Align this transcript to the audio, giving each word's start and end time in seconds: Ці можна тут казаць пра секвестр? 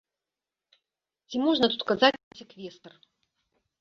Ці 1.29 1.37
можна 1.45 1.65
тут 1.75 1.81
казаць 1.91 2.13
пра 2.21 2.33
секвестр? 2.43 2.91